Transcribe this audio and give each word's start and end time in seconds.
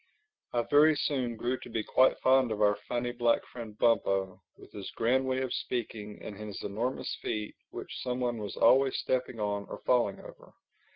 I 0.51 0.63
very 0.63 0.95
soon 0.95 1.35
grew 1.35 1.59
to 1.59 1.69
be 1.69 1.83
quite 1.83 2.17
fond 2.21 2.51
of 2.51 2.59
our 2.59 2.75
funny 2.87 3.11
black 3.11 3.45
friend 3.45 3.77
Bumpo, 3.77 4.41
with 4.57 4.71
his 4.71 4.89
grand 4.95 5.27
way 5.27 5.41
of 5.41 5.53
speaking 5.53 6.17
and 6.23 6.35
his 6.35 6.63
enormous 6.63 7.15
feet 7.21 7.53
which 7.69 8.01
some 8.01 8.19
one 8.19 8.39
was 8.39 8.57
always 8.57 8.97
stepping 8.97 9.39
on 9.39 9.67
or 9.69 9.77
falling 9.85 10.19
over. 10.19 10.53